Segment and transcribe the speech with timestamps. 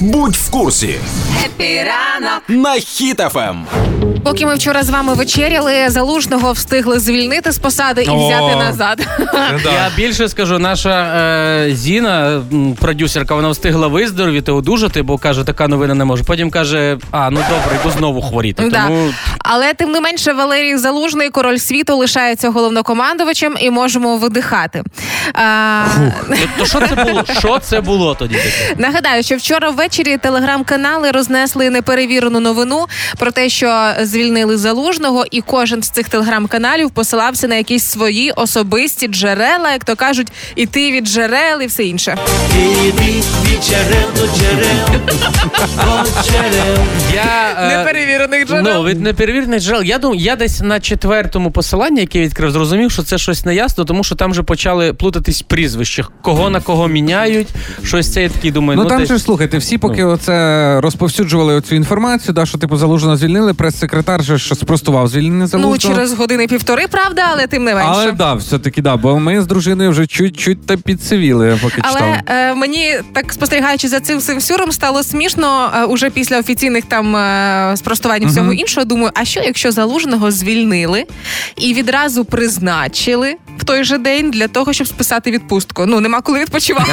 [0.00, 0.94] Будь в курсі
[1.44, 2.42] Хеппі ранок.
[2.48, 3.66] на Хіт ФМ.
[4.24, 8.26] Поки ми вчора з вами вечеряли, Залужного встигли звільнити з посади і О.
[8.28, 9.08] взяти назад.
[9.64, 12.42] Я більше скажу, наша е, Зіна,
[12.80, 16.24] продюсерка, вона встигла виздоровіти, одужати, бо каже, така новина не може.
[16.24, 18.68] Потім каже: а ну добре, йду знову хворіти.
[18.70, 18.84] Да.
[18.86, 19.10] Тому
[19.52, 24.82] Але тим не менше, Валерій Залужний, король світу, лишається головнокомандувачем і можемо видихати.
[25.34, 25.84] А,
[26.28, 27.24] то, то що це було?
[27.38, 28.38] Що це було тоді?
[28.78, 32.86] Нагадаю, що вчора ввечері телеграм-канали рознесли неперевірену новину
[33.18, 39.08] про те, що звільнили залужного, і кожен з цих телеграм-каналів посилався на якісь свої особисті
[39.08, 42.18] джерела, як то кажуть, іти від джерел і все інше.
[42.86, 45.00] Іди від джерел до джерел.
[47.14, 48.64] Я, е, Неперевірених джерел.
[48.64, 49.82] Ну, від неперевірених джерел.
[49.82, 54.04] Я думаю, я десь на четвертому посиланні, яке відкрив, зрозумів, що це щось неясно, тому
[54.04, 56.04] що там вже почали плутатись прізвища.
[56.22, 57.48] Кого на кого міняють.
[57.84, 58.76] Щось це я такий думаю.
[58.76, 62.58] Ну, Ну, там десь- же ж слухайте, всі поки оце розповсюджували цю інформацію, да, що
[62.58, 67.64] типу залужено звільнили, прес-секретар же ж спростував звільнення Ну, через години півтори, правда, але тим
[67.64, 67.90] не менше.
[67.92, 71.96] Але да, все-таки да, бо ми з дружиною вже чуть-чуть та підсивіли, я поки читав.
[72.00, 76.84] Але е, мені так спостерігаючи за цим всім сюром, стало смішно е, уже після офіційних
[76.84, 78.84] там е, спростувань і всього іншого.
[78.84, 81.04] Думаю, а що якщо залужного звільнили
[81.56, 85.86] і відразу призначили в той же день для того, щоб списати відпустку?
[85.86, 86.92] Ну нема коли відпочивати.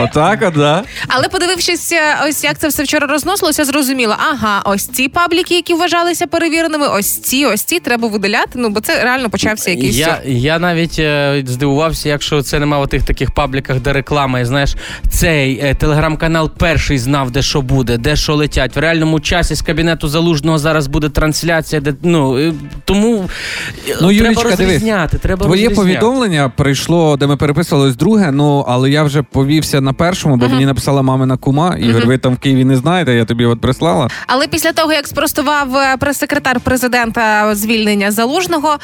[0.00, 0.82] Отак, от, да.
[1.08, 5.74] Але подивившись, е, ось як це все вчора розносилося, зрозуміло, ага, ось ці пабліки, які
[5.74, 8.50] вважалися перевіреними, ось ці, ось ці треба видаляти.
[8.54, 12.88] Ну бо це реально почався якийсь Я, я навіть е, здивувався, якщо це нема в
[12.88, 14.40] тих таких пабліках, де реклама.
[14.40, 14.76] І знаєш,
[15.10, 18.76] цей е, телеграм-канал перший знав, де що буде, де що летять.
[18.76, 22.52] В реальному часі з кабінету залужного зараз буде трансляція, де ну е,
[22.84, 23.28] тому
[24.00, 25.18] Ну, треба розрізняти.
[25.18, 26.00] Треба Твоє розрізняти.
[26.00, 28.30] повідомлення прийшло, де ми переписувались друге.
[28.32, 31.76] Ну але я вже повівся на першому, бо мені написала мамина кума.
[31.80, 34.08] Ігор, ви там в Києві не знаєте, я тобі от прислала.
[34.26, 38.76] Але після того, як спростував е, прес-секретар президента звільнення залужного,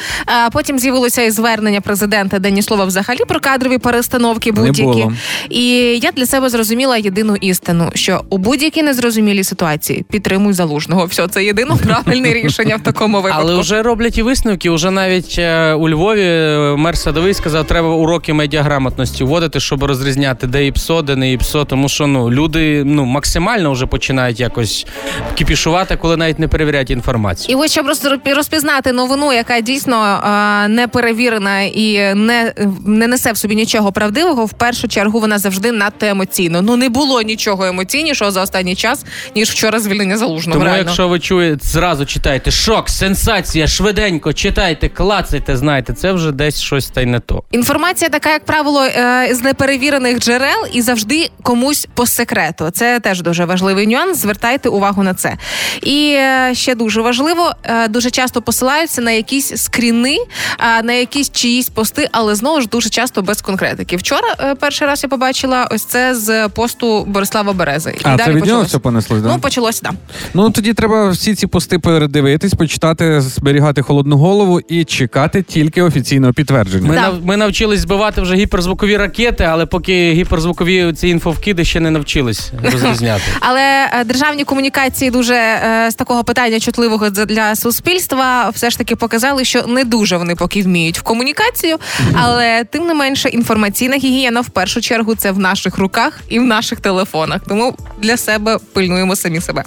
[0.47, 4.83] е, потім з'явилося і звернення президента, де ні слова взагалі про кадрові перестановки Не будь-які.
[4.83, 5.13] було.
[5.49, 5.65] І
[6.03, 11.05] я для себе зрозуміла єдину істину, що у будь-якій незрозумілій ситуації підтримуй залужного.
[11.05, 13.39] Все, це єдине правильне рішення в такому випадку.
[13.51, 14.71] Але вже роблять і висновки.
[14.71, 20.47] Уже навіть е, у Львові е, мер Садовий сказав, треба уроки медіаграмотності вводити, щоб розрізняти,
[20.47, 21.65] де ІПСО, де не ІПСО.
[21.65, 24.87] Тому що ну люди ну максимально вже починають якось
[25.35, 27.57] кіпішувати, коли навіть не перевіряють інформацію.
[27.59, 30.21] І ось щоб роз- розпізнати новину, яка дійсно
[30.65, 32.53] е, не перевірена і не,
[32.87, 36.63] не несе в собі нічого правдивого, в першу чергу вона завжди надто емоційно.
[36.63, 39.05] Ну не було нічого емоційнішого за останній час,
[39.37, 40.59] ніж вчора звільнення залужного.
[40.59, 40.85] Тому, реально.
[40.85, 46.89] якщо ви чуєте, зразу читайте шок, сенсація, швиденько читайте, клацайте, знайте, це вже десь щось
[46.89, 47.43] та й не то.
[47.51, 52.71] Інформація така, як правило, е, з неперевірених джерел і завжди комусь по секрету.
[52.71, 54.19] Це теж дуже важливий нюанс.
[54.19, 55.37] Звертайте увагу на це.
[55.83, 60.19] І е, ще дуже важливо, е, дуже часто посилаються на якісь скріни,
[60.59, 63.97] а, на якісь чиїсь пости, але знову ж дуже часто без конкретики.
[63.97, 67.91] Вчора перший раз я побачила ось це з посту Борислава Берези.
[67.91, 69.29] І А далі це від нього все понеслось, да?
[69.29, 69.91] Ну, почалося да.
[70.35, 76.33] Ну тоді треба всі ці пости передивитись, почитати, зберігати холодну голову і чекати тільки офіційного
[76.33, 76.89] підтвердження.
[76.89, 77.01] Ми, Да.
[77.03, 82.53] нав, ми навчились збивати вже гіперзвукові ракети, але поки гіперзвукові ці інфовкиди ще не навчились
[82.73, 83.23] розрізняти.
[83.41, 88.79] Але е, державні комунікації дуже е, з такого питання чутливого за- для суспільства все ж
[88.79, 91.77] таки показали, що не дуже вони поки вміють в комунікацію,
[92.15, 96.43] але тим не менше інформаційна гігієна в першу чергу це в наших руках і в
[96.45, 97.41] наших телефонах.
[97.49, 99.65] Тому для себе пильнуємо самі себе.